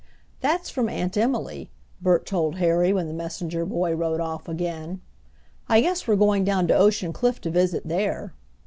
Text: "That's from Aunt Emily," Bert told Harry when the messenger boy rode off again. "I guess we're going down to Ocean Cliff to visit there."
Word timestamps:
"That's 0.39 0.71
from 0.71 0.89
Aunt 0.89 1.15
Emily," 1.15 1.69
Bert 2.01 2.25
told 2.25 2.55
Harry 2.55 2.91
when 2.91 3.07
the 3.07 3.13
messenger 3.13 3.67
boy 3.67 3.93
rode 3.93 4.19
off 4.19 4.49
again. 4.49 4.99
"I 5.69 5.79
guess 5.81 6.07
we're 6.07 6.15
going 6.15 6.43
down 6.43 6.67
to 6.69 6.75
Ocean 6.75 7.13
Cliff 7.13 7.39
to 7.41 7.51
visit 7.51 7.87
there." 7.87 8.33